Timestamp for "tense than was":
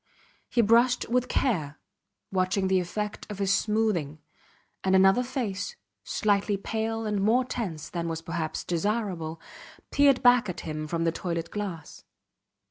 7.45-8.23